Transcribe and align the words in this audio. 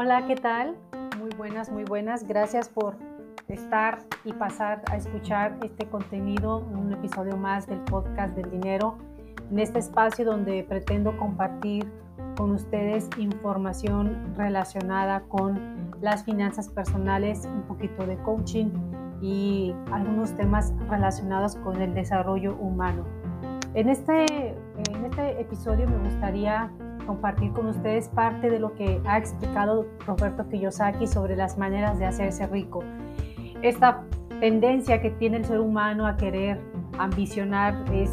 Hola, 0.00 0.26
¿qué 0.28 0.36
tal? 0.36 0.76
Muy 1.18 1.30
buenas, 1.36 1.72
muy 1.72 1.82
buenas. 1.82 2.24
Gracias 2.24 2.68
por 2.68 2.94
estar 3.48 3.98
y 4.24 4.32
pasar 4.32 4.80
a 4.88 4.96
escuchar 4.96 5.58
este 5.64 5.88
contenido, 5.88 6.58
un 6.58 6.92
episodio 6.92 7.36
más 7.36 7.66
del 7.66 7.80
podcast 7.80 8.36
del 8.36 8.48
dinero, 8.48 8.96
en 9.50 9.58
este 9.58 9.80
espacio 9.80 10.24
donde 10.24 10.62
pretendo 10.62 11.16
compartir 11.16 11.90
con 12.36 12.52
ustedes 12.52 13.10
información 13.18 14.34
relacionada 14.36 15.22
con 15.22 15.90
las 16.00 16.22
finanzas 16.24 16.68
personales, 16.68 17.44
un 17.46 17.62
poquito 17.62 18.06
de 18.06 18.16
coaching 18.18 18.66
y 19.20 19.74
algunos 19.90 20.32
temas 20.36 20.72
relacionados 20.88 21.56
con 21.56 21.82
el 21.82 21.92
desarrollo 21.92 22.54
humano. 22.54 23.04
En 23.74 23.88
este, 23.88 24.26
en 24.46 25.04
este 25.06 25.40
episodio 25.40 25.88
me 25.88 25.98
gustaría 26.08 26.70
compartir 27.08 27.52
con 27.54 27.66
ustedes 27.66 28.08
parte 28.10 28.50
de 28.50 28.60
lo 28.60 28.74
que 28.74 29.00
ha 29.06 29.16
explicado 29.16 29.86
Roberto 30.06 30.46
Kiyosaki 30.48 31.06
sobre 31.06 31.34
las 31.36 31.56
maneras 31.56 31.98
de 31.98 32.04
hacerse 32.04 32.46
rico. 32.46 32.84
Esta 33.62 34.04
tendencia 34.40 35.00
que 35.00 35.10
tiene 35.10 35.38
el 35.38 35.44
ser 35.46 35.58
humano 35.58 36.06
a 36.06 36.18
querer 36.18 36.60
ambicionar 36.98 37.74
es 37.92 38.10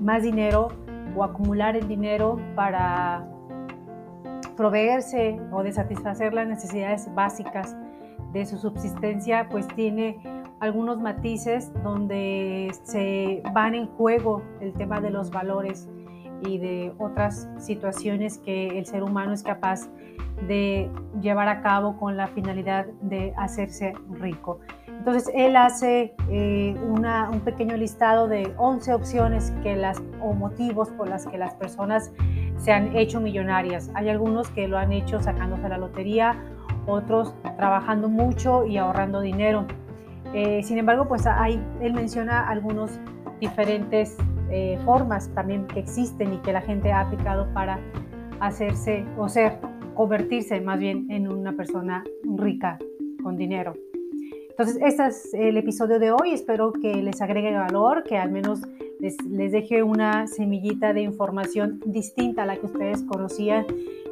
más 0.00 0.22
dinero 0.22 0.68
o 1.14 1.22
acumular 1.22 1.76
el 1.76 1.86
dinero 1.86 2.40
para 2.56 3.28
proveerse 4.56 5.38
o 5.52 5.62
de 5.62 5.72
satisfacer 5.72 6.32
las 6.32 6.48
necesidades 6.48 7.14
básicas 7.14 7.76
de 8.32 8.46
su 8.46 8.56
subsistencia, 8.56 9.48
pues 9.50 9.68
tiene 9.68 10.18
algunos 10.60 10.98
matices 10.98 11.72
donde 11.82 12.72
se 12.84 13.42
van 13.52 13.74
en 13.74 13.86
juego 13.86 14.42
el 14.60 14.72
tema 14.72 15.00
de 15.00 15.10
los 15.10 15.30
valores 15.30 15.88
y 16.44 16.58
de 16.58 16.92
otras 16.98 17.48
situaciones 17.58 18.38
que 18.38 18.78
el 18.78 18.86
ser 18.86 19.02
humano 19.02 19.32
es 19.32 19.42
capaz 19.42 19.88
de 20.46 20.90
llevar 21.20 21.48
a 21.48 21.60
cabo 21.60 21.98
con 21.98 22.16
la 22.16 22.26
finalidad 22.28 22.86
de 23.02 23.32
hacerse 23.36 23.92
rico. 24.10 24.60
Entonces 24.86 25.30
él 25.34 25.56
hace 25.56 26.14
eh, 26.28 26.76
un 26.82 27.40
pequeño 27.40 27.76
listado 27.76 28.28
de 28.28 28.52
11 28.58 28.92
opciones 28.92 29.52
que 29.62 29.74
las, 29.76 30.02
o 30.20 30.34
motivos 30.34 30.90
por 30.90 31.08
las 31.08 31.26
que 31.26 31.38
las 31.38 31.54
personas 31.54 32.12
se 32.58 32.72
han 32.72 32.94
hecho 32.96 33.20
millonarias. 33.20 33.90
Hay 33.94 34.08
algunos 34.10 34.50
que 34.50 34.68
lo 34.68 34.76
han 34.76 34.92
hecho 34.92 35.20
sacándose 35.20 35.68
la 35.68 35.78
lotería, 35.78 36.36
otros 36.86 37.34
trabajando 37.56 38.08
mucho 38.08 38.66
y 38.66 38.76
ahorrando 38.76 39.20
dinero. 39.20 39.66
Eh, 40.34 40.62
sin 40.62 40.78
embargo, 40.78 41.08
pues 41.08 41.26
hay, 41.26 41.62
él 41.80 41.94
menciona 41.94 42.48
algunos 42.48 43.00
diferentes 43.40 44.16
eh, 44.50 44.78
formas 44.84 45.32
también 45.34 45.66
que 45.66 45.80
existen 45.80 46.34
y 46.34 46.38
que 46.38 46.52
la 46.52 46.60
gente 46.60 46.92
ha 46.92 47.00
aplicado 47.00 47.52
para 47.52 47.78
hacerse 48.40 49.04
o 49.16 49.28
ser, 49.28 49.58
convertirse 49.94 50.60
más 50.60 50.78
bien 50.78 51.10
en 51.10 51.28
una 51.28 51.52
persona 51.52 52.04
rica 52.36 52.78
con 53.22 53.36
dinero. 53.36 53.74
Entonces, 54.50 54.78
este 54.82 55.06
es 55.06 55.34
el 55.34 55.56
episodio 55.56 55.98
de 55.98 56.12
hoy. 56.12 56.32
Espero 56.32 56.72
que 56.72 57.02
les 57.02 57.22
agregue 57.22 57.56
valor, 57.56 58.04
que 58.04 58.18
al 58.18 58.30
menos 58.30 58.60
les, 58.98 59.16
les 59.24 59.52
deje 59.52 59.82
una 59.82 60.26
semillita 60.26 60.92
de 60.92 61.02
información 61.02 61.80
distinta 61.86 62.42
a 62.42 62.46
la 62.46 62.56
que 62.56 62.66
ustedes 62.66 63.02
conocían 63.04 63.66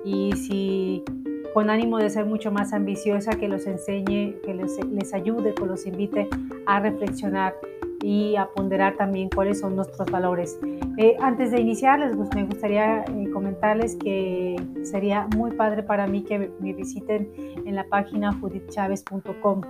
y 0.04 0.32
si 0.32 1.04
con 1.52 1.70
ánimo 1.70 1.98
de 1.98 2.08
ser 2.08 2.24
mucho 2.24 2.50
más 2.50 2.72
ambiciosa, 2.72 3.32
que 3.32 3.48
los 3.48 3.66
enseñe, 3.66 4.36
que 4.44 4.54
les, 4.54 4.78
les 4.86 5.12
ayude, 5.12 5.54
que 5.54 5.66
los 5.66 5.86
invite 5.86 6.28
a 6.66 6.80
reflexionar 6.80 7.54
y 8.02 8.36
a 8.36 8.46
ponderar 8.46 8.96
también 8.96 9.28
cuáles 9.28 9.60
son 9.60 9.76
nuestros 9.76 10.10
valores. 10.10 10.58
Eh, 10.96 11.16
antes 11.20 11.50
de 11.50 11.60
iniciar, 11.60 11.98
les, 11.98 12.16
me 12.34 12.44
gustaría 12.44 13.02
eh, 13.02 13.30
comentarles 13.32 13.96
que 13.96 14.56
sería 14.82 15.26
muy 15.36 15.52
padre 15.52 15.82
para 15.82 16.06
mí 16.06 16.22
que 16.22 16.50
me 16.60 16.72
visiten 16.72 17.30
en 17.64 17.74
la 17.74 17.84
página 17.84 18.32
judithchavez.com, 18.32 19.60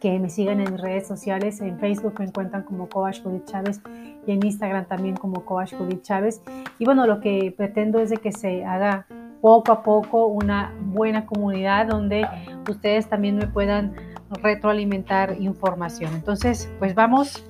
que 0.00 0.18
me 0.18 0.28
sigan 0.28 0.60
en 0.60 0.78
redes 0.78 1.06
sociales, 1.06 1.60
en 1.60 1.78
Facebook 1.78 2.14
me 2.18 2.26
encuentran 2.26 2.64
como 2.64 2.88
Coach 2.88 3.22
Judith 3.22 3.44
Chávez 3.44 3.80
y 4.26 4.32
en 4.32 4.44
Instagram 4.44 4.86
también 4.86 5.16
como 5.16 5.44
Coach 5.44 5.74
Judith 5.74 6.02
Chávez. 6.02 6.42
Y 6.78 6.84
bueno, 6.84 7.06
lo 7.06 7.20
que 7.20 7.54
pretendo 7.56 8.00
es 8.00 8.10
de 8.10 8.16
que 8.16 8.32
se 8.32 8.64
haga 8.64 9.06
poco 9.42 9.72
a 9.72 9.82
poco 9.82 10.26
una 10.26 10.72
buena 10.80 11.26
comunidad 11.26 11.88
donde 11.88 12.26
ustedes 12.70 13.08
también 13.08 13.36
me 13.36 13.48
puedan 13.48 13.94
retroalimentar 14.40 15.36
información. 15.40 16.14
Entonces, 16.14 16.72
pues 16.78 16.94
vamos 16.94 17.44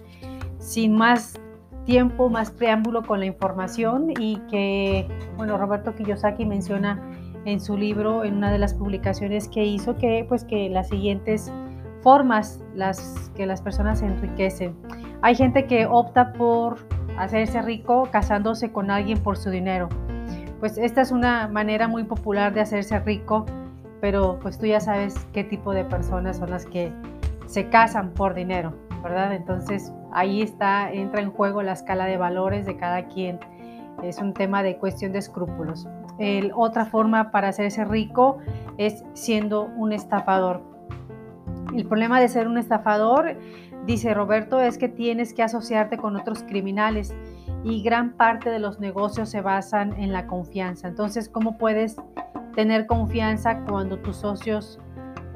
sin 0.58 0.96
más 0.96 1.38
tiempo, 1.84 2.30
más 2.30 2.50
preámbulo 2.50 3.02
con 3.02 3.20
la 3.20 3.26
información 3.26 4.10
y 4.18 4.38
que, 4.50 5.06
bueno, 5.36 5.58
Roberto 5.58 5.94
Kiyosaki 5.94 6.46
menciona 6.46 6.98
en 7.44 7.60
su 7.60 7.76
libro, 7.76 8.24
en 8.24 8.38
una 8.38 8.50
de 8.50 8.58
las 8.58 8.72
publicaciones 8.72 9.48
que 9.48 9.64
hizo, 9.64 9.96
que 9.98 10.24
pues 10.26 10.44
que 10.44 10.70
las 10.70 10.88
siguientes 10.88 11.52
formas 12.00 12.60
las 12.74 13.30
que 13.36 13.44
las 13.44 13.60
personas 13.60 13.98
se 13.98 14.06
enriquecen. 14.06 14.74
Hay 15.20 15.34
gente 15.34 15.66
que 15.66 15.86
opta 15.86 16.32
por 16.32 16.78
hacerse 17.18 17.60
rico 17.60 18.08
casándose 18.10 18.72
con 18.72 18.90
alguien 18.90 19.18
por 19.18 19.36
su 19.36 19.50
dinero. 19.50 19.90
Pues 20.62 20.78
esta 20.78 21.00
es 21.00 21.10
una 21.10 21.48
manera 21.48 21.88
muy 21.88 22.04
popular 22.04 22.54
de 22.54 22.60
hacerse 22.60 22.96
rico 23.00 23.46
pero 24.02 24.40
pues 24.42 24.58
tú 24.58 24.66
ya 24.66 24.80
sabes 24.80 25.14
qué 25.32 25.44
tipo 25.44 25.72
de 25.72 25.84
personas 25.84 26.36
son 26.36 26.50
las 26.50 26.66
que 26.66 26.92
se 27.46 27.68
casan 27.68 28.10
por 28.10 28.34
dinero, 28.34 28.74
¿verdad? 29.00 29.32
Entonces 29.32 29.92
ahí 30.12 30.42
está, 30.42 30.92
entra 30.92 31.20
en 31.22 31.30
juego 31.30 31.62
la 31.62 31.72
escala 31.72 32.06
de 32.06 32.16
valores 32.16 32.66
de 32.66 32.76
cada 32.76 33.06
quien. 33.06 33.38
Es 34.02 34.18
un 34.18 34.34
tema 34.34 34.64
de 34.64 34.76
cuestión 34.76 35.12
de 35.12 35.20
escrúpulos. 35.20 35.86
El, 36.18 36.50
otra 36.56 36.84
forma 36.84 37.30
para 37.30 37.48
hacerse 37.48 37.84
rico 37.84 38.38
es 38.76 39.04
siendo 39.14 39.66
un 39.76 39.92
estafador. 39.92 40.62
El 41.72 41.86
problema 41.86 42.20
de 42.20 42.26
ser 42.26 42.48
un 42.48 42.58
estafador, 42.58 43.36
dice 43.86 44.14
Roberto, 44.14 44.60
es 44.60 44.78
que 44.78 44.88
tienes 44.88 45.32
que 45.32 45.44
asociarte 45.44 45.96
con 45.96 46.16
otros 46.16 46.42
criminales 46.42 47.14
y 47.64 47.82
gran 47.82 48.12
parte 48.12 48.50
de 48.50 48.58
los 48.58 48.80
negocios 48.80 49.28
se 49.30 49.40
basan 49.40 49.94
en 50.00 50.12
la 50.12 50.26
confianza. 50.26 50.88
Entonces, 50.88 51.28
¿cómo 51.28 51.58
puedes 51.58 51.96
tener 52.54 52.86
confianza 52.86 53.60
cuando 53.64 53.98
tus 53.98 54.16
socios 54.16 54.78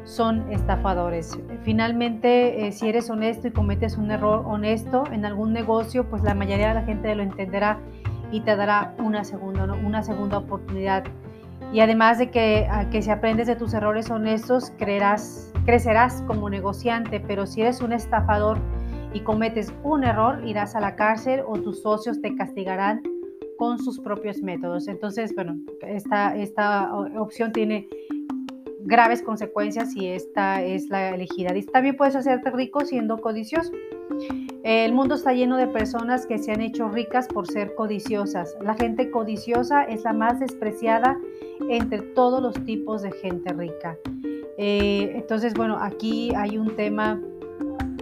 son 0.06 0.50
estafadores. 0.53 1.37
Finalmente, 1.62 2.66
eh, 2.66 2.72
si 2.72 2.88
eres 2.88 3.10
honesto 3.10 3.48
y 3.48 3.50
cometes 3.50 3.97
un 3.97 4.10
error 4.10 4.44
honesto 4.47 5.04
en 5.10 5.25
algún 5.25 5.53
negocio, 5.53 6.09
pues 6.09 6.22
la 6.22 6.32
mayoría 6.34 6.69
de 6.69 6.75
la 6.75 6.82
gente 6.82 7.14
lo 7.14 7.22
entenderá 7.22 7.81
y 8.31 8.41
te 8.41 8.54
dará 8.54 8.94
una 8.98 9.25
segunda, 9.25 9.64
una 9.64 10.03
segunda 10.03 10.38
oportunidad. 10.38 11.04
Y 11.72 11.81
además 11.81 12.19
de 12.19 12.31
que, 12.31 12.69
que 12.93 13.03
si 13.03 13.10
aprendes 13.10 13.48
de 13.48 13.56
tus 13.56 13.75
errores 13.75 14.08
honestos, 14.08 14.72
creerás, 14.78 15.53
crecerás 15.64 16.22
como 16.28 16.48
negociante, 16.48 17.19
pero 17.19 17.44
si 17.44 17.62
eres 17.62 17.81
un 17.81 17.93
estafador 17.93 18.60
y 19.16 19.21
cometes 19.21 19.72
un 19.82 20.04
error, 20.04 20.43
irás 20.44 20.77
a 20.77 20.81
la 20.81 20.94
cárcel 20.94 21.41
o 21.47 21.59
tus 21.59 21.81
socios 21.81 22.21
te 22.21 22.34
castigarán 22.37 23.03
con 23.56 23.78
sus 23.78 23.99
propios 23.99 24.43
métodos. 24.43 24.88
Entonces, 24.88 25.34
bueno, 25.34 25.56
esta, 25.81 26.37
esta 26.37 26.94
opción 26.94 27.50
tiene 27.50 27.88
graves 28.81 29.22
consecuencias 29.22 29.97
y 29.97 30.09
esta 30.09 30.62
es 30.62 30.91
la 30.91 31.15
elegida. 31.15 31.56
Y 31.56 31.62
también 31.62 31.97
puedes 31.97 32.15
hacerte 32.15 32.50
rico 32.50 32.84
siendo 32.84 33.16
codicioso. 33.16 33.72
El 34.62 34.93
mundo 34.93 35.15
está 35.15 35.32
lleno 35.32 35.56
de 35.56 35.66
personas 35.66 36.26
que 36.26 36.37
se 36.37 36.53
han 36.53 36.60
hecho 36.60 36.91
ricas 36.91 37.26
por 37.26 37.47
ser 37.47 37.75
codiciosas. 37.75 38.55
La 38.60 38.75
gente 38.75 39.10
codiciosa 39.10 39.84
es 39.84 40.05
la 40.05 40.12
más 40.12 40.41
despreciada 40.41 41.19
entre 41.71 42.03
todos 42.03 42.43
los 42.43 42.62
tipos 42.66 43.00
de 43.00 43.12
gente 43.12 43.50
rica. 43.55 43.97
Eh, 44.59 45.12
entonces, 45.15 45.55
bueno, 45.55 45.78
aquí 45.81 46.34
hay 46.34 46.59
un 46.59 46.76
tema 46.76 47.19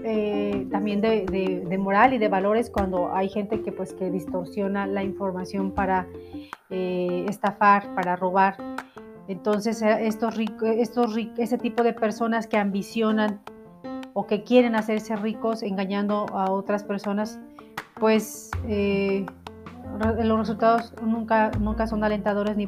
eh, 0.06 0.66
también 0.70 1.00
de, 1.00 1.76
moral 1.78 2.12
y 2.12 2.18
de 2.18 2.28
valores 2.28 2.68
cuando 2.68 3.14
hay 3.14 3.30
gente 3.30 3.62
que 3.62 3.72
pues 3.72 3.94
que 3.94 4.10
distorsiona 4.10 4.86
la 4.86 5.02
información 5.02 5.72
para 5.72 6.06
eh, 6.68 7.24
estafar, 7.26 7.94
para 7.94 8.14
robar. 8.14 8.58
Entonces 9.28 9.80
eh, 9.80 10.06
estos 10.06 10.38
estos 10.38 11.16
ese 11.38 11.56
tipo 11.56 11.82
de 11.82 11.94
personas 11.94 12.46
que 12.46 12.58
ambicionan 12.58 13.40
o 14.12 14.26
que 14.26 14.42
quieren 14.42 14.76
hacerse 14.76 15.16
ricos 15.16 15.62
engañando 15.62 16.26
a 16.34 16.50
otras 16.50 16.84
personas, 16.84 17.40
pues 17.98 18.50
los 19.98 20.38
resultados 20.38 20.94
nunca, 21.02 21.50
nunca 21.60 21.86
son 21.86 22.04
alentadores 22.04 22.56
ni, 22.56 22.66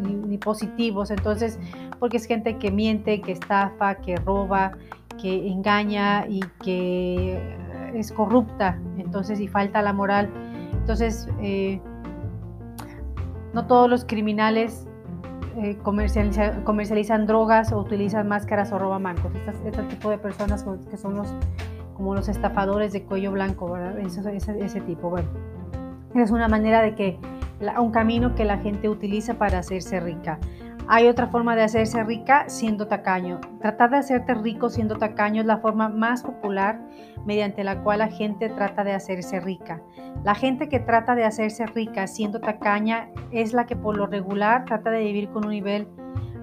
ni 0.00 0.38
positivos. 0.38 1.10
Entonces, 1.10 1.58
porque 1.98 2.16
es 2.16 2.26
gente 2.26 2.58
que 2.58 2.70
miente, 2.70 3.20
que 3.20 3.32
estafa, 3.32 3.96
que 3.96 4.16
roba, 4.16 4.72
que 5.20 5.48
engaña 5.48 6.26
y 6.28 6.40
que 6.62 7.56
es 7.94 8.12
corrupta, 8.12 8.78
entonces 8.98 9.40
y 9.40 9.48
falta 9.48 9.82
la 9.82 9.92
moral. 9.92 10.30
Entonces, 10.72 11.28
eh, 11.40 11.80
no 13.52 13.66
todos 13.66 13.90
los 13.90 14.04
criminales 14.04 14.86
eh, 15.56 15.76
comercializan, 15.82 17.26
drogas 17.26 17.72
o 17.72 17.80
utilizan 17.80 18.28
máscaras 18.28 18.72
o 18.72 18.78
roban 18.78 19.02
bancos. 19.02 19.32
Este, 19.64 19.82
tipo 19.82 20.10
de 20.10 20.18
personas 20.18 20.64
que 20.90 20.96
son 20.96 21.16
los, 21.16 21.34
como 21.96 22.14
los 22.14 22.28
estafadores 22.28 22.92
de 22.92 23.02
cuello 23.02 23.32
blanco, 23.32 23.76
Ese, 23.76 24.80
tipo. 24.82 25.10
Bueno, 25.10 25.28
es 26.14 26.30
una 26.30 26.48
manera 26.48 26.82
de 26.82 26.94
que, 26.94 27.18
un 27.78 27.90
camino 27.90 28.34
que 28.34 28.44
la 28.44 28.58
gente 28.58 28.88
utiliza 28.88 29.34
para 29.34 29.58
hacerse 29.58 30.00
rica. 30.00 30.38
Hay 30.90 31.06
otra 31.06 31.26
forma 31.26 31.54
de 31.54 31.64
hacerse 31.64 32.02
rica 32.02 32.48
siendo 32.48 32.86
tacaño. 32.86 33.40
Tratar 33.60 33.90
de 33.90 33.98
hacerte 33.98 34.34
rico 34.34 34.70
siendo 34.70 34.96
tacaño 34.96 35.42
es 35.42 35.46
la 35.46 35.58
forma 35.58 35.90
más 35.90 36.22
popular 36.22 36.80
mediante 37.26 37.62
la 37.62 37.82
cual 37.82 37.98
la 37.98 38.08
gente 38.08 38.48
trata 38.48 38.84
de 38.84 38.92
hacerse 38.94 39.38
rica. 39.38 39.82
La 40.24 40.34
gente 40.34 40.70
que 40.70 40.80
trata 40.80 41.14
de 41.14 41.24
hacerse 41.24 41.66
rica 41.66 42.06
siendo 42.06 42.40
tacaña 42.40 43.10
es 43.32 43.52
la 43.52 43.66
que 43.66 43.76
por 43.76 43.98
lo 43.98 44.06
regular 44.06 44.64
trata 44.64 44.90
de 44.90 45.00
vivir 45.00 45.28
con 45.28 45.44
un 45.44 45.50
nivel 45.50 45.88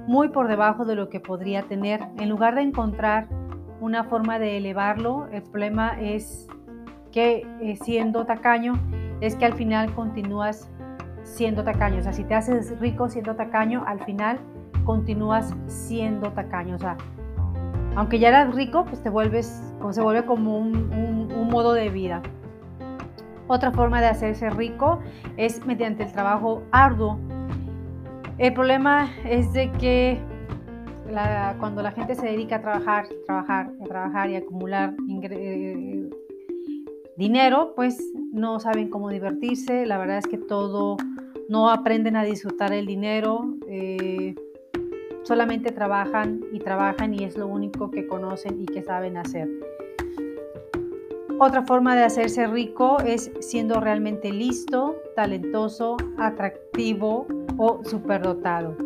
muy 0.05 0.29
por 0.29 0.47
debajo 0.47 0.85
de 0.85 0.93
lo 0.93 1.09
que 1.09 1.19
podría 1.19 1.63
tener. 1.63 2.01
En 2.19 2.29
lugar 2.29 2.53
de 2.53 2.61
encontrar 2.61 3.27
una 3.81 4.03
forma 4.03 4.37
de 4.37 4.57
elevarlo, 4.57 5.27
el 5.31 5.41
problema 5.41 5.99
es 5.99 6.47
que 7.11 7.47
eh, 7.61 7.77
siendo 7.77 8.25
tacaño 8.25 8.79
es 9.21 9.35
que 9.35 9.45
al 9.45 9.53
final 9.53 9.93
continúas 9.93 10.69
siendo 11.23 11.63
tacaño. 11.63 11.99
O 11.99 12.03
sea, 12.03 12.13
si 12.13 12.23
te 12.23 12.35
haces 12.35 12.79
rico 12.79 13.09
siendo 13.09 13.35
tacaño, 13.35 13.83
al 13.85 13.99
final 14.03 14.39
continúas 14.85 15.53
siendo 15.67 16.31
tacaño. 16.31 16.75
O 16.75 16.79
sea, 16.79 16.97
aunque 17.95 18.19
ya 18.19 18.29
eras 18.29 18.53
rico, 18.53 18.85
pues 18.85 19.01
te 19.01 19.09
vuelves, 19.09 19.73
se 19.91 20.01
vuelve 20.01 20.25
como 20.25 20.57
un, 20.57 21.49
modo 21.49 21.73
de 21.73 21.89
vida. 21.89 22.21
Otra 23.47 23.71
forma 23.71 24.01
de 24.01 24.07
hacerse 24.07 24.49
rico 24.49 24.99
es 25.37 25.65
mediante 25.65 26.03
el 26.03 26.11
trabajo 26.11 26.63
arduo. 26.71 27.17
El 28.37 28.53
problema 28.53 29.09
es 29.23 29.53
de 29.53 29.71
que 29.73 30.19
cuando 31.59 31.81
la 31.81 31.91
gente 31.91 32.15
se 32.15 32.25
dedica 32.25 32.57
a 32.57 32.61
trabajar, 32.61 33.05
trabajar, 33.25 33.71
trabajar 33.87 34.29
y 34.29 34.35
acumular 34.35 34.93
eh, 35.21 35.94
dinero, 37.17 37.73
pues 37.75 37.97
no 38.31 38.59
saben 38.59 38.89
cómo 38.89 39.09
divertirse. 39.09 39.85
La 39.85 39.97
verdad 39.97 40.17
es 40.17 40.27
que 40.27 40.37
todo, 40.37 40.97
no 41.49 41.69
aprenden 41.69 42.15
a 42.15 42.23
disfrutar 42.23 42.73
el 42.73 42.85
dinero. 42.85 43.55
Eh, 43.67 44.35
solamente 45.23 45.71
trabajan 45.71 46.41
y 46.51 46.59
trabajan 46.59 47.13
y 47.13 47.23
es 47.23 47.37
lo 47.37 47.47
único 47.47 47.89
que 47.89 48.07
conocen 48.07 48.61
y 48.61 48.65
que 48.65 48.83
saben 48.83 49.17
hacer. 49.17 49.49
Otra 51.37 51.65
forma 51.65 51.95
de 51.95 52.03
hacerse 52.03 52.47
rico 52.47 52.97
es 53.05 53.29
siendo 53.41 53.81
realmente 53.81 54.31
listo, 54.31 54.95
talentoso, 55.15 55.97
atractivo 56.17 57.27
o 57.57 57.83
superdotado. 57.83 58.77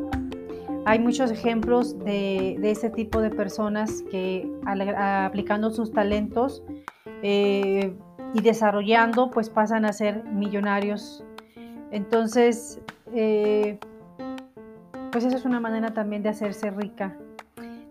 Hay 0.85 0.97
muchos 0.97 1.29
ejemplos 1.29 1.99
de, 1.99 2.57
de 2.59 2.71
este 2.71 2.89
tipo 2.89 3.21
de 3.21 3.29
personas 3.29 4.01
que 4.09 4.49
aplicando 4.65 5.69
sus 5.69 5.91
talentos 5.91 6.63
eh, 7.21 7.93
y 8.33 8.41
desarrollando, 8.41 9.31
pues 9.31 9.49
pasan 9.49 9.85
a 9.85 9.93
ser 9.93 10.23
millonarios. 10.25 11.23
Entonces, 11.91 12.79
eh, 13.13 13.79
pues 15.11 15.25
esa 15.25 15.37
es 15.37 15.45
una 15.45 15.59
manera 15.59 15.93
también 15.93 16.23
de 16.23 16.29
hacerse 16.29 16.69
rica. 16.69 17.15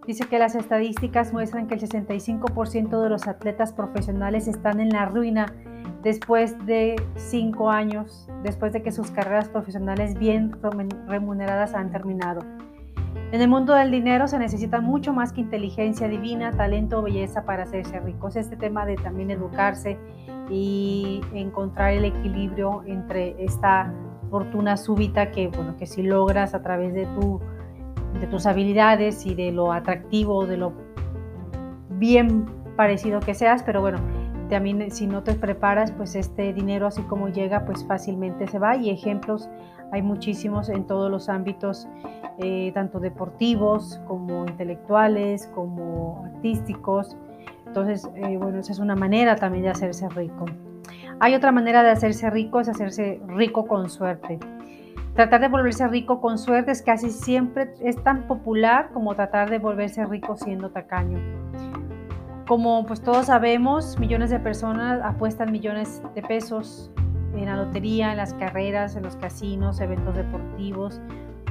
Dice 0.07 0.25
que 0.25 0.39
las 0.39 0.55
estadísticas 0.55 1.33
muestran 1.33 1.67
que 1.67 1.75
el 1.75 1.81
65% 1.81 3.03
de 3.03 3.11
los 3.11 3.29
atletas 3.29 3.73
profesionales 3.73 4.49
están 4.49 4.81
en 4.81 4.89
la 4.89 5.05
ruina 5.05 5.53
después 6.03 6.57
de 6.65 6.97
cinco 7.17 7.71
años, 7.71 8.27
después 8.43 8.73
de 8.73 8.83
que 8.83 8.93
sus 8.93 9.11
carreras 9.11 9.49
profesionales 9.51 10.19
bien 10.19 10.57
remuneradas 11.07 11.75
han 11.75 11.91
terminado. 11.91 12.41
En 13.31 13.43
el 13.43 13.49
mundo 13.49 13.75
del 13.75 13.91
dinero 13.91 14.27
se 14.27 14.39
necesita 14.39 14.81
mucho 14.81 15.13
más 15.13 15.33
que 15.33 15.43
inteligencia 15.43 16.09
divina, 16.09 16.53
talento 16.53 16.99
o 16.99 17.03
belleza 17.03 17.45
para 17.45 17.65
hacerse 17.65 18.01
ricos. 18.01 18.37
Este 18.37 18.57
tema 18.57 18.87
de 18.87 18.97
también 18.97 19.31
educarse 19.31 19.99
y 20.51 21.21
encontrar 21.35 21.93
el 21.93 22.07
equilibrio 22.07 22.83
entre 22.87 23.37
esta 23.45 23.93
fortuna 24.31 24.77
súbita 24.77 25.31
que, 25.31 25.49
bueno, 25.49 25.77
que 25.77 25.87
si 25.87 26.03
logras 26.03 26.55
a 26.55 26.63
través 26.63 26.95
de, 26.95 27.05
tu, 27.07 27.41
de 28.19 28.27
tus 28.29 28.47
habilidades 28.47 29.27
y 29.27 29.35
de 29.35 29.53
lo 29.53 29.73
atractivo, 29.73 30.47
de 30.47 30.57
lo 30.57 30.73
bien 31.91 32.47
parecido 32.77 33.21
que 33.21 33.35
seas, 33.35 33.63
pero 33.63 33.81
bueno, 33.81 33.99
también 34.49 34.91
si 34.91 35.07
no 35.07 35.23
te 35.23 35.35
preparas, 35.35 35.93
pues 35.93 36.15
este 36.15 36.55
dinero 36.55 36.87
así 36.87 37.03
como 37.03 37.29
llega, 37.29 37.67
pues 37.67 37.85
fácilmente 37.85 38.47
se 38.47 38.59
va 38.59 38.77
y 38.77 38.89
ejemplos 38.89 39.51
hay 39.93 40.03
muchísimos 40.03 40.69
en 40.69 40.87
todos 40.87 41.11
los 41.11 41.29
ámbitos, 41.29 41.89
eh, 42.39 42.71
tanto 42.73 43.01
deportivos 43.01 44.01
como 44.07 44.47
intelectuales, 44.47 45.47
como 45.55 46.25
artísticos. 46.25 47.17
Entonces, 47.67 48.09
eh, 48.15 48.37
bueno, 48.37 48.61
esa 48.61 48.73
es 48.73 48.79
una 48.79 48.95
manera 48.95 49.37
también 49.37 49.65
de 49.65 49.71
hacerse 49.71 50.09
rico. 50.09 50.47
Hay 51.21 51.35
otra 51.35 51.53
manera 51.53 51.83
de 51.83 51.91
hacerse 51.91 52.31
rico, 52.31 52.61
es 52.61 52.69
hacerse 52.69 53.21
rico 53.27 53.67
con 53.67 53.91
suerte. 53.91 54.39
Tratar 55.15 55.41
de 55.41 55.49
volverse 55.49 55.89
rico 55.89 56.21
con 56.21 56.39
suerte 56.39 56.71
es 56.71 56.81
casi 56.81 57.11
siempre 57.11 57.75
es 57.81 58.01
tan 58.05 58.29
popular 58.29 58.91
como 58.93 59.17
tratar 59.17 59.51
de 59.51 59.59
volverse 59.59 60.07
rico 60.07 60.37
siendo 60.37 60.71
tacaño. 60.71 61.19
Como 62.47 62.87
pues 62.87 63.03
todos 63.03 63.27
sabemos, 63.27 63.99
millones 63.99 64.31
de 64.31 64.39
personas 64.39 65.01
apuestan 65.03 65.51
millones 65.51 66.03
de 66.15 66.23
pesos 66.23 66.93
en 67.35 67.47
la 67.47 67.57
lotería, 67.57 68.13
en 68.13 68.17
las 68.17 68.33
carreras, 68.35 68.95
en 68.95 69.03
los 69.03 69.17
casinos, 69.17 69.81
eventos 69.81 70.17
deportivos, 70.17 71.01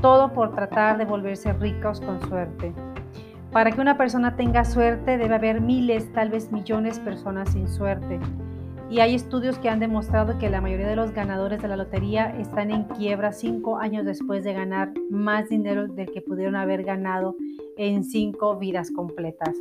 todo 0.02 0.32
por 0.34 0.54
tratar 0.54 0.98
de 0.98 1.06
volverse 1.06 1.54
ricos 1.54 2.02
con 2.02 2.22
suerte. 2.28 2.74
Para 3.52 3.72
que 3.72 3.82
una 3.82 3.98
persona 3.98 4.36
tenga 4.36 4.66
suerte 4.66 5.18
debe 5.18 5.36
haber 5.36 5.62
miles, 5.62 6.12
tal 6.14 6.30
vez 6.30 6.52
millones 6.52 6.98
de 6.98 7.06
personas 7.06 7.52
sin 7.54 7.68
suerte. 7.68 8.20
Y 8.90 9.00
hay 9.00 9.16
estudios 9.16 9.60
que 9.60 9.70
han 9.70 9.80
demostrado 9.80 10.38
que 10.38 10.50
la 10.50 10.62
mayoría 10.62 10.88
de 10.88 10.96
los 10.96 11.12
ganadores 11.12 11.62
de 11.62 11.68
la 11.68 11.76
lotería 11.76 12.34
están 12.40 12.72
en 12.72 12.84
quiebra 12.84 13.34
cinco 13.34 13.78
años 13.78 14.06
después 14.06 14.44
de 14.44 14.54
ganar 14.54 14.94
más 15.10 15.50
dinero 15.50 15.88
del 15.88 16.10
que 16.12 16.22
pudieron 16.22 16.56
haber 16.56 16.84
ganado 16.84 17.36
en 17.78 18.04
cinco 18.04 18.58
vidas 18.58 18.92
completas. 18.92 19.58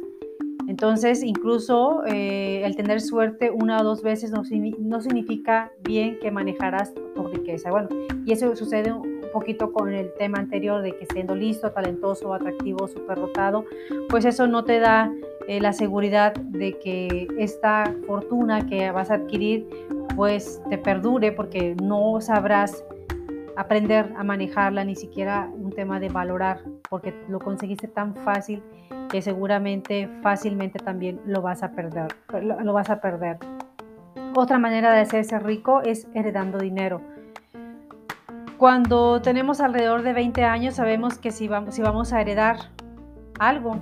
Entonces, 0.68 1.22
incluso 1.22 2.04
eh, 2.06 2.62
el 2.64 2.74
tener 2.74 3.00
suerte 3.00 3.50
una 3.50 3.80
o 3.80 3.84
dos 3.84 4.02
veces 4.02 4.32
no, 4.32 4.44
significa 4.44 5.72
bien 5.82 6.18
que 6.20 6.30
manejarás 6.30 6.92
tu 7.14 7.28
riqueza. 7.28 7.70
Bueno, 7.70 7.88
y 8.24 8.32
eso 8.32 8.54
sucede 8.56 8.92
poquito 9.38 9.70
con 9.70 9.92
el 9.92 10.14
tema 10.14 10.38
anterior 10.38 10.80
de 10.80 10.96
que 10.96 11.04
siendo 11.04 11.34
listo, 11.34 11.70
talentoso, 11.70 12.32
atractivo, 12.32 12.88
superdotado, 12.88 13.66
pues 14.08 14.24
eso 14.24 14.46
no 14.46 14.64
te 14.64 14.78
da 14.78 15.12
eh, 15.46 15.60
la 15.60 15.74
seguridad 15.74 16.32
de 16.32 16.78
que 16.78 17.28
esta 17.38 17.94
fortuna 18.06 18.66
que 18.66 18.90
vas 18.90 19.10
a 19.10 19.16
adquirir 19.16 19.68
pues 20.16 20.62
te 20.70 20.78
perdure 20.78 21.32
porque 21.32 21.76
no 21.82 22.18
sabrás 22.22 22.82
aprender 23.56 24.10
a 24.16 24.24
manejarla, 24.24 24.84
ni 24.84 24.96
siquiera 24.96 25.50
un 25.52 25.70
tema 25.70 26.00
de 26.00 26.08
valorar, 26.08 26.62
porque 26.88 27.14
lo 27.28 27.38
conseguiste 27.38 27.88
tan 27.88 28.14
fácil 28.14 28.62
que 29.10 29.20
seguramente 29.20 30.08
fácilmente 30.22 30.78
también 30.78 31.20
lo 31.26 31.42
vas 31.42 31.62
a 31.62 31.72
perder. 31.72 32.08
Lo, 32.40 32.72
vas 32.72 32.88
a 32.88 33.02
perder. 33.02 33.38
Otra 34.34 34.58
manera 34.58 34.92
de 34.92 35.00
hacerse 35.00 35.38
rico 35.38 35.82
es 35.82 36.06
heredando 36.14 36.58
dinero. 36.58 37.02
Cuando 38.58 39.20
tenemos 39.20 39.60
alrededor 39.60 40.02
de 40.02 40.14
20 40.14 40.44
años 40.44 40.76
sabemos 40.76 41.18
que 41.18 41.30
si 41.30 41.46
vamos, 41.46 41.74
si 41.74 41.82
vamos 41.82 42.14
a 42.14 42.22
heredar 42.22 42.56
algo, 43.38 43.76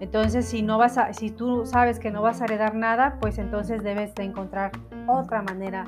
entonces 0.00 0.46
si, 0.46 0.62
no 0.62 0.78
vas 0.78 0.98
a, 0.98 1.12
si 1.12 1.30
tú 1.30 1.64
sabes 1.64 2.00
que 2.00 2.10
no 2.10 2.20
vas 2.20 2.42
a 2.42 2.46
heredar 2.46 2.74
nada, 2.74 3.18
pues 3.20 3.38
entonces 3.38 3.84
debes 3.84 4.12
de 4.16 4.24
encontrar 4.24 4.72
otra 5.06 5.42
manera 5.42 5.86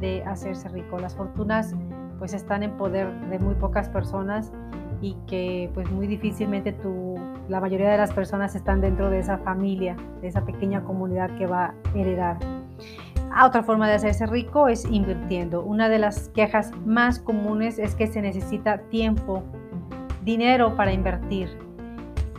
de 0.00 0.22
hacerse 0.24 0.68
rico. 0.68 0.98
Las 0.98 1.16
fortunas 1.16 1.74
pues 2.18 2.34
están 2.34 2.62
en 2.62 2.76
poder 2.76 3.10
de 3.30 3.38
muy 3.38 3.54
pocas 3.54 3.88
personas 3.88 4.52
y 5.00 5.16
que 5.26 5.70
pues 5.72 5.90
muy 5.90 6.06
difícilmente 6.06 6.72
tú, 6.72 7.14
la 7.48 7.60
mayoría 7.60 7.90
de 7.90 7.96
las 7.96 8.12
personas 8.12 8.54
están 8.54 8.82
dentro 8.82 9.08
de 9.08 9.20
esa 9.20 9.38
familia, 9.38 9.96
de 10.20 10.28
esa 10.28 10.44
pequeña 10.44 10.84
comunidad 10.84 11.34
que 11.38 11.46
va 11.46 11.66
a 11.66 11.74
heredar. 11.94 12.55
Ah, 13.38 13.44
otra 13.44 13.62
forma 13.62 13.86
de 13.86 13.96
hacerse 13.96 14.24
rico 14.24 14.66
es 14.66 14.86
invirtiendo. 14.86 15.62
Una 15.62 15.90
de 15.90 15.98
las 15.98 16.30
quejas 16.30 16.72
más 16.86 17.18
comunes 17.18 17.78
es 17.78 17.94
que 17.94 18.06
se 18.06 18.22
necesita 18.22 18.78
tiempo, 18.88 19.42
dinero 20.24 20.74
para 20.74 20.90
invertir. 20.94 21.50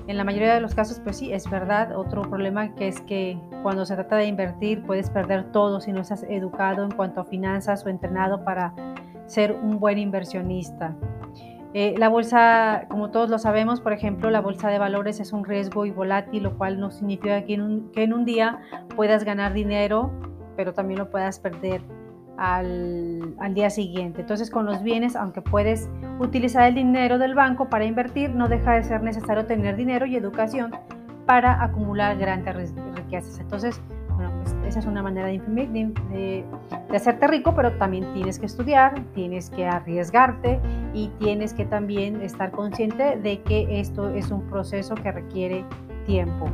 En 0.07 0.17
la 0.17 0.23
mayoría 0.23 0.55
de 0.55 0.59
los 0.59 0.73
casos, 0.73 0.99
pues 1.03 1.17
sí, 1.17 1.31
es 1.31 1.47
verdad. 1.51 1.95
Otro 1.95 2.23
problema 2.23 2.73
que 2.73 2.87
es 2.87 2.99
que 3.01 3.39
cuando 3.61 3.85
se 3.85 3.93
trata 3.93 4.15
de 4.15 4.25
invertir 4.25 4.81
puedes 4.87 5.11
perder 5.11 5.51
todo 5.51 5.81
si 5.81 5.91
no 5.91 6.01
estás 6.01 6.23
educado 6.23 6.83
en 6.83 6.89
cuanto 6.89 7.21
a 7.21 7.25
finanzas 7.25 7.85
o 7.85 7.89
entrenado 7.89 8.43
para 8.43 8.73
ser 9.27 9.51
un 9.51 9.79
buen 9.79 9.99
inversionista. 9.99 10.95
Eh, 11.75 11.93
la 11.99 12.09
bolsa, 12.09 12.87
como 12.89 13.11
todos 13.11 13.29
lo 13.29 13.37
sabemos, 13.37 13.81
por 13.81 13.93
ejemplo, 13.93 14.31
la 14.31 14.41
bolsa 14.41 14.69
de 14.69 14.79
valores 14.79 15.19
es 15.19 15.31
un 15.31 15.45
riesgo 15.45 15.85
y 15.85 15.91
volátil, 15.91 16.41
lo 16.41 16.57
cual 16.57 16.79
no 16.79 16.89
significa 16.89 17.43
que 17.43 17.53
en 17.53 17.61
un, 17.61 17.91
que 17.91 18.01
en 18.01 18.13
un 18.13 18.25
día 18.25 18.61
puedas 18.95 19.25
ganar 19.25 19.53
dinero, 19.53 20.11
pero 20.57 20.73
también 20.73 20.99
lo 20.99 21.09
puedas 21.09 21.39
perder 21.39 21.81
al, 22.37 23.35
al, 23.39 23.53
día 23.53 23.69
siguiente. 23.69 24.21
Entonces, 24.21 24.51
con 24.51 24.65
los 24.65 24.83
bienes, 24.83 25.15
aunque 25.15 25.41
puedes 25.41 25.89
utilizar 26.19 26.67
el 26.67 26.75
dinero 26.75 27.17
del 27.17 27.33
banco 27.33 27.69
para 27.69 27.85
invertir, 27.85 28.31
no 28.31 28.49
deja 28.49 28.73
de 28.73 28.83
ser 28.83 29.01
necesario 29.01 29.45
tener 29.45 29.77
dinero 29.77 30.05
y 30.05 30.17
educación 30.17 30.71
para 31.25 31.63
acumular 31.63 32.17
grandes 32.17 32.73
riquezas. 32.95 33.39
Entonces, 33.39 33.81
bueno, 34.15 34.31
pues 34.41 34.55
esa 34.67 34.79
es 34.79 34.85
una 34.85 35.03
manera 35.03 35.27
de, 35.27 35.39
de, 35.39 36.43
de, 36.89 36.95
hacerte 36.95 37.27
rico, 37.27 37.53
pero 37.55 37.73
también 37.77 38.11
tienes 38.13 38.39
que 38.39 38.47
estudiar, 38.47 39.03
tienes 39.13 39.51
que 39.51 39.67
arriesgarte 39.67 40.59
y 40.93 41.09
tienes 41.19 41.53
que 41.53 41.65
también 41.65 42.21
estar 42.21 42.51
consciente 42.51 43.17
de 43.17 43.41
que 43.43 43.79
esto 43.79 44.09
es 44.09 44.31
un 44.31 44.41
proceso 44.49 44.95
que 44.95 45.11
requiere 45.11 45.63
tiempo. 46.07 46.49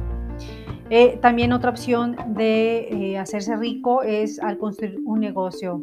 Eh, 0.95 1.17
también 1.19 1.53
otra 1.53 1.71
opción 1.71 2.15
de 2.35 2.87
eh, 2.91 3.17
hacerse 3.17 3.57
rico 3.57 4.03
es 4.03 4.39
al 4.39 4.59
construir 4.59 4.99
un 5.05 5.21
negocio. 5.21 5.81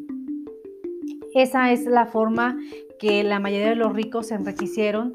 Esa 1.34 1.72
es 1.72 1.84
la 1.84 2.06
forma 2.06 2.56
que 3.00 3.24
la 3.24 3.40
mayoría 3.40 3.70
de 3.70 3.74
los 3.74 3.92
ricos 3.92 4.28
se 4.28 4.36
enriquecieron 4.36 5.12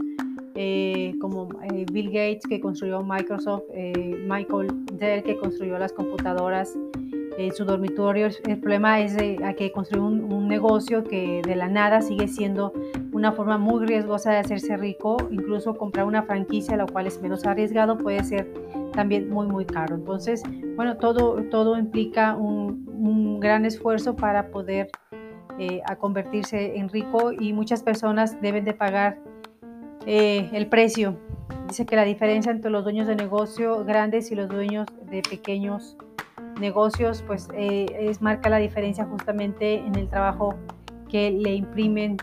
eh, 0.54 1.16
como 1.22 1.48
Bill 1.94 2.08
Gates 2.08 2.42
que 2.46 2.60
construyó 2.60 3.04
Microsoft, 3.04 3.64
Michael 4.28 4.68
Dell 5.00 5.24
que 5.24 5.38
construyó 5.38 5.80
las 5.80 5.94
computadoras 5.94 6.78
en 7.38 7.54
su 7.54 7.64
dormitorio. 7.64 8.28
El 8.46 8.60
problema 8.60 9.00
es 9.00 9.16
que 9.16 9.72
construyó 9.72 10.08
un, 10.08 10.50
negocio 10.50 11.06
que 11.06 11.42
de 11.42 11.56
la 11.56 11.70
nada 11.70 12.02
sigue 12.02 12.28
siendo 12.28 12.74
una 13.16 13.32
forma 13.32 13.58
muy 13.58 13.86
riesgosa 13.86 14.32
de 14.32 14.40
hacerse 14.40 14.76
rico. 14.76 15.16
Incluso 15.32 15.78
comprar 15.78 16.06
una 16.06 16.24
franquicia, 16.24 16.76
lo 16.76 16.86
cual 16.86 17.08
es 17.08 17.22
menos 17.22 17.46
arriesgado, 17.46 17.98
puede 17.98 18.22
ser 18.26 18.52
también 18.92 19.30
muy, 19.30 19.48
muy 19.48 19.66
caro. 19.66 19.96
Entonces, 19.96 20.44
bueno, 20.76 20.98
todo, 20.98 21.42
todo 21.50 21.78
implica 21.78 22.36
un, 22.36 22.84
gran 23.40 23.66
esfuerzo 23.66 24.16
para 24.16 24.50
poder 24.50 24.90
a 25.86 25.96
convertirse 25.96 26.78
en 26.78 26.90
rico 26.90 27.32
y 27.32 27.54
muchas 27.54 27.84
personas 27.84 28.42
deben 28.42 28.66
de 28.66 28.74
pagar 28.74 29.20
eh, 30.06 30.50
el 30.52 30.68
precio. 30.68 31.18
Dice 31.68 31.86
que 31.86 31.96
la 31.96 32.04
diferencia 32.04 32.52
entre 32.52 32.72
los 32.72 32.84
dueños 32.84 33.08
de 33.08 33.16
negocio 33.16 33.86
grandes 33.86 34.32
y 34.32 34.36
los 34.36 34.50
dueños 34.50 34.88
de 35.10 35.22
pequeños 35.22 35.96
negocios, 36.60 37.24
pues 37.26 37.48
eh, 37.54 37.86
es 38.00 38.22
marca 38.22 38.50
la 38.50 38.58
diferencia 38.58 39.06
justamente 39.06 39.76
en 39.76 39.96
el 39.96 40.10
trabajo 40.10 40.56
que 41.08 41.32
le 41.32 41.54
imprimen 41.54 42.18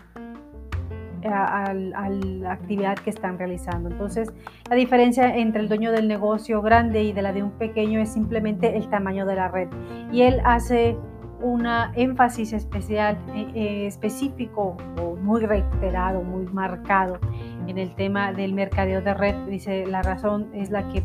a, 1.27 1.73
la 1.73 2.51
actividad 2.51 2.97
que 2.97 3.09
están 3.09 3.37
realizando. 3.37 3.89
Entonces, 3.89 4.31
la 4.69 4.75
diferencia 4.75 5.35
entre 5.35 5.61
el 5.61 5.69
dueño 5.69 5.91
del 5.91 6.07
negocio 6.07 6.61
grande 6.61 7.03
y 7.03 7.13
de 7.13 7.21
la 7.21 7.33
de 7.33 7.43
un 7.43 7.51
pequeño 7.51 7.99
es 7.99 8.09
simplemente 8.09 8.77
el 8.77 8.89
tamaño 8.89 9.25
de 9.25 9.35
la 9.35 9.47
red. 9.47 9.67
Y 10.11 10.21
él 10.21 10.41
hace 10.43 10.97
una 11.43 11.91
énfasis 11.95 12.53
especial, 12.53 13.17
eh, 13.35 13.85
específico 13.85 14.77
o 15.01 15.15
muy 15.17 15.45
reiterado, 15.45 16.23
muy 16.23 16.45
marcado 16.45 17.19
en 17.67 17.77
el 17.77 17.93
tema 17.95 18.31
del 18.31 18.53
mercadeo 18.53 19.01
de 19.01 19.13
red. 19.13 19.35
Dice, 19.47 19.85
la 19.85 20.01
razón 20.01 20.49
es 20.53 20.71
la 20.71 20.87
que, 20.87 21.03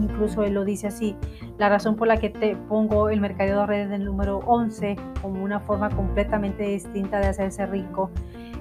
incluso 0.00 0.42
él 0.42 0.54
lo 0.54 0.64
dice 0.64 0.88
así, 0.88 1.16
la 1.58 1.68
razón 1.68 1.94
por 1.94 2.08
la 2.08 2.16
que 2.16 2.30
te 2.30 2.56
pongo 2.56 3.08
el 3.08 3.20
mercadeo 3.20 3.60
de 3.60 3.66
red 3.66 3.80
en 3.82 3.92
el 3.92 4.04
número 4.04 4.38
11 4.46 4.96
como 5.22 5.42
una 5.42 5.60
forma 5.60 5.90
completamente 5.90 6.64
distinta 6.64 7.20
de 7.20 7.28
hacerse 7.28 7.64
rico, 7.66 8.10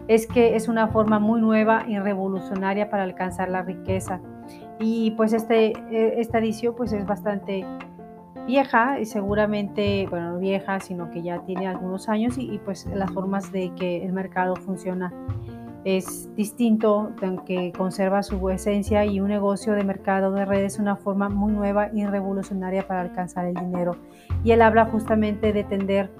es 0.07 0.27
que 0.27 0.55
es 0.55 0.67
una 0.67 0.87
forma 0.87 1.19
muy 1.19 1.41
nueva 1.41 1.85
y 1.87 1.97
revolucionaria 1.99 2.89
para 2.89 3.03
alcanzar 3.03 3.49
la 3.49 3.61
riqueza. 3.61 4.19
Y 4.79 5.11
pues 5.11 5.33
este, 5.33 5.73
e, 5.91 6.19
esta 6.19 6.39
edición 6.39 6.75
pues 6.75 6.91
es 6.93 7.05
bastante 7.05 7.65
vieja 8.47 8.99
y 8.99 9.05
seguramente, 9.05 10.07
bueno, 10.09 10.33
no 10.33 10.39
vieja, 10.39 10.79
sino 10.79 11.09
que 11.11 11.21
ya 11.21 11.39
tiene 11.45 11.67
algunos 11.67 12.09
años 12.09 12.37
y, 12.37 12.51
y 12.51 12.57
pues 12.59 12.87
las 12.87 13.11
formas 13.11 13.51
de 13.51 13.71
que 13.75 14.03
el 14.03 14.13
mercado 14.13 14.55
funciona 14.55 15.13
es 15.83 16.29
distinto, 16.35 17.11
aunque 17.21 17.71
conserva 17.75 18.21
su 18.21 18.49
esencia 18.49 19.03
y 19.05 19.19
un 19.19 19.29
negocio 19.29 19.73
de 19.73 19.83
mercado 19.83 20.31
de 20.31 20.45
redes 20.45 20.73
es 20.73 20.79
una 20.79 20.95
forma 20.95 21.29
muy 21.29 21.51
nueva 21.53 21.89
y 21.91 22.05
revolucionaria 22.05 22.87
para 22.87 23.01
alcanzar 23.01 23.45
el 23.45 23.55
dinero. 23.55 23.95
Y 24.43 24.51
él 24.51 24.61
habla 24.61 24.85
justamente 24.85 25.53
de 25.53 25.63
tender 25.63 26.11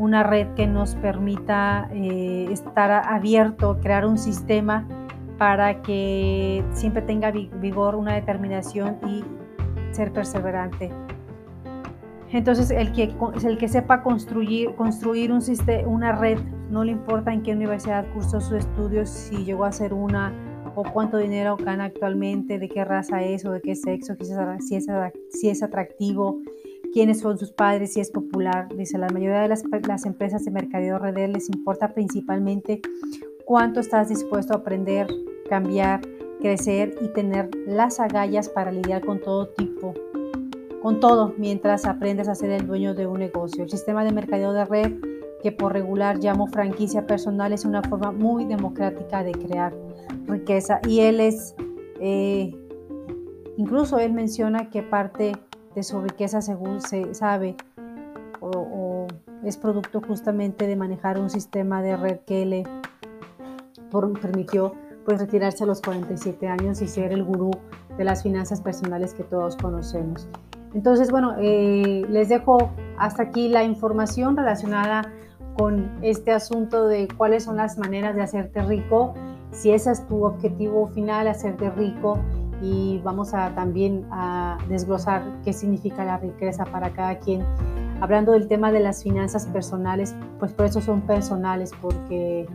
una 0.00 0.22
red 0.22 0.48
que 0.54 0.66
nos 0.66 0.94
permita 0.94 1.90
eh, 1.92 2.48
estar 2.50 2.90
abierto, 2.90 3.78
crear 3.82 4.06
un 4.06 4.16
sistema 4.16 4.88
para 5.36 5.82
que 5.82 6.64
siempre 6.72 7.02
tenga 7.02 7.30
vigor, 7.30 7.94
una 7.94 8.14
determinación 8.14 8.96
y 9.06 9.22
ser 9.92 10.10
perseverante. 10.10 10.90
Entonces, 12.32 12.70
el 12.70 12.92
que, 12.92 13.14
el 13.44 13.58
que 13.58 13.68
sepa 13.68 14.02
construir, 14.02 14.74
construir 14.74 15.32
una 15.86 16.12
red, 16.12 16.38
no 16.70 16.82
le 16.82 16.92
importa 16.92 17.34
en 17.34 17.42
qué 17.42 17.52
universidad 17.52 18.06
cursó 18.14 18.40
sus 18.40 18.58
estudios, 18.58 19.10
si 19.10 19.44
llegó 19.44 19.64
a 19.64 19.72
ser 19.72 19.92
una 19.92 20.32
o 20.76 20.84
cuánto 20.84 21.18
dinero 21.18 21.58
gana 21.58 21.84
actualmente, 21.84 22.58
de 22.58 22.68
qué 22.68 22.84
raza 22.86 23.22
es 23.22 23.44
o 23.44 23.52
de 23.52 23.60
qué 23.60 23.74
sexo, 23.74 24.14
si 24.60 24.80
si 25.30 25.48
es 25.50 25.62
atractivo, 25.62 26.38
quiénes 26.92 27.20
son 27.20 27.38
sus 27.38 27.52
padres, 27.52 27.94
si 27.94 28.00
es 28.00 28.10
popular. 28.10 28.68
Dice, 28.76 28.98
la 28.98 29.08
mayoría 29.08 29.40
de 29.40 29.48
las, 29.48 29.64
las 29.86 30.06
empresas 30.06 30.44
de 30.44 30.50
mercadeo 30.50 30.98
red 30.98 31.30
les 31.30 31.48
importa 31.48 31.94
principalmente 31.94 32.80
cuánto 33.44 33.80
estás 33.80 34.08
dispuesto 34.08 34.54
a 34.54 34.58
aprender, 34.58 35.06
cambiar, 35.48 36.00
crecer 36.40 36.94
y 37.00 37.08
tener 37.08 37.50
las 37.66 38.00
agallas 38.00 38.48
para 38.48 38.72
lidiar 38.72 39.04
con 39.04 39.20
todo 39.20 39.48
tipo 39.48 39.94
con 40.80 41.00
todo 41.00 41.34
mientras 41.36 41.84
aprendes 41.84 42.28
a 42.28 42.34
ser 42.34 42.50
el 42.50 42.66
dueño 42.66 42.94
de 42.94 43.06
un 43.06 43.18
negocio. 43.18 43.62
El 43.64 43.70
sistema 43.70 44.04
de 44.04 44.12
mercadeo 44.12 44.52
de 44.52 44.64
red, 44.64 44.92
que 45.42 45.52
por 45.52 45.72
regular 45.72 46.18
llamo 46.18 46.46
franquicia 46.46 47.06
personal, 47.06 47.52
es 47.52 47.64
una 47.64 47.82
forma 47.82 48.12
muy 48.12 48.44
democrática 48.44 49.22
de 49.22 49.32
crear 49.32 49.74
riqueza. 50.26 50.80
Y 50.88 51.00
él 51.00 51.20
es, 51.20 51.54
eh, 52.00 52.54
incluso 53.56 53.98
él 53.98 54.12
menciona 54.12 54.70
que 54.70 54.82
parte 54.82 55.32
de 55.74 55.82
su 55.82 56.00
riqueza, 56.00 56.40
según 56.40 56.80
se 56.80 57.14
sabe, 57.14 57.56
o, 58.40 59.06
es 59.44 59.56
producto 59.56 60.00
justamente 60.06 60.66
de 60.66 60.76
manejar 60.76 61.18
un 61.18 61.30
sistema 61.30 61.82
de 61.82 61.96
red 61.96 62.18
que 62.26 62.44
le 62.44 62.64
permitió 64.20 64.74
pues 65.04 65.18
retirarse 65.18 65.64
a 65.64 65.66
los 65.66 65.80
47 65.80 66.46
años 66.46 66.82
y 66.82 66.88
ser 66.88 67.12
el 67.12 67.24
gurú 67.24 67.50
de 67.96 68.04
las 68.04 68.22
finanzas 68.22 68.60
personales 68.60 69.14
que 69.14 69.24
todos 69.24 69.56
conocemos. 69.56 70.28
Entonces, 70.74 71.10
bueno, 71.10 71.34
eh, 71.38 72.04
les 72.08 72.28
dejo 72.28 72.70
hasta 72.98 73.24
aquí 73.24 73.48
la 73.48 73.64
información 73.64 74.36
relacionada 74.36 75.10
con 75.56 75.90
este 76.02 76.32
asunto 76.32 76.86
de 76.86 77.08
cuáles 77.16 77.44
son 77.44 77.56
las 77.56 77.76
maneras 77.76 78.14
de 78.14 78.22
hacerte 78.22 78.62
rico, 78.62 79.14
si 79.52 79.72
ese 79.72 79.90
es 79.90 80.06
tu 80.06 80.24
objetivo 80.24 80.86
final, 80.88 81.26
hacerte 81.26 81.70
rico, 81.70 82.18
y 82.60 83.00
vamos 83.04 83.34
a 83.34 83.54
también 83.54 84.06
a 84.10 84.58
desglosar 84.68 85.22
qué 85.44 85.52
significa 85.52 86.04
la 86.04 86.18
riqueza 86.18 86.64
para 86.64 86.90
cada 86.90 87.18
quien. 87.18 87.44
Hablando 88.00 88.32
del 88.32 88.48
tema 88.48 88.72
de 88.72 88.80
las 88.80 89.02
finanzas 89.02 89.46
personales, 89.46 90.14
pues 90.38 90.52
por 90.52 90.66
eso 90.66 90.80
son 90.80 91.02
personales, 91.02 91.72
porque 91.80 92.46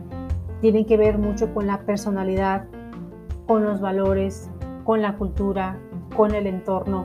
tienen 0.60 0.84
que 0.84 0.96
ver 0.96 1.18
mucho 1.18 1.52
con 1.54 1.66
la 1.66 1.80
personalidad, 1.80 2.64
con 3.46 3.64
los 3.64 3.80
valores, 3.80 4.50
con 4.84 5.02
la 5.02 5.16
cultura, 5.16 5.78
con 6.16 6.34
el 6.34 6.46
entorno 6.46 7.04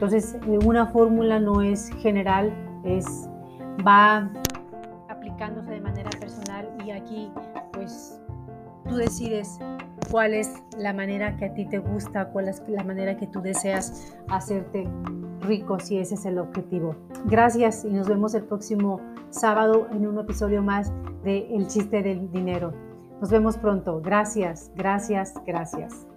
entonces, 0.00 0.34
una 0.64 0.86
fórmula 0.86 1.38
no 1.38 1.60
es 1.60 1.90
general, 1.98 2.50
es 2.84 3.28
va 3.86 4.30
aplicándose 5.10 5.72
de 5.72 5.80
manera 5.82 6.08
personal 6.18 6.66
y 6.86 6.90
aquí 6.90 7.30
pues 7.72 8.18
tú 8.88 8.96
decides 8.96 9.58
cuál 10.10 10.34
es 10.34 10.52
la 10.76 10.92
manera 10.92 11.36
que 11.36 11.46
a 11.46 11.54
ti 11.54 11.66
te 11.66 11.78
gusta, 11.78 12.30
cuál 12.30 12.48
es 12.48 12.62
la 12.68 12.84
manera 12.84 13.16
que 13.16 13.26
tú 13.26 13.40
deseas 13.40 14.14
hacerte 14.28 14.88
rico 15.40 15.78
si 15.78 15.98
ese 15.98 16.14
es 16.14 16.24
el 16.26 16.38
objetivo. 16.38 16.96
Gracias 17.26 17.84
y 17.84 17.90
nos 17.90 18.08
vemos 18.08 18.34
el 18.34 18.44
próximo 18.44 19.00
sábado 19.30 19.88
en 19.92 20.06
un 20.06 20.18
episodio 20.18 20.62
más 20.62 20.92
de 21.22 21.54
El 21.54 21.66
chiste 21.66 22.02
del 22.02 22.30
dinero. 22.30 22.72
Nos 23.20 23.30
vemos 23.30 23.58
pronto. 23.58 24.00
Gracias, 24.00 24.70
gracias, 24.74 25.34
gracias. 25.46 26.09